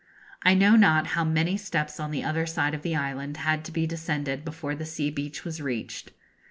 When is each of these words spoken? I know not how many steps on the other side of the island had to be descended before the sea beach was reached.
I 0.41 0.55
know 0.55 0.75
not 0.75 1.05
how 1.13 1.23
many 1.23 1.57
steps 1.57 1.99
on 1.99 2.09
the 2.09 2.23
other 2.23 2.47
side 2.47 2.73
of 2.73 2.81
the 2.81 2.95
island 2.95 3.37
had 3.37 3.63
to 3.65 3.71
be 3.71 3.85
descended 3.85 4.43
before 4.43 4.73
the 4.73 4.83
sea 4.83 5.11
beach 5.11 5.45
was 5.45 5.61
reached. 5.61 6.11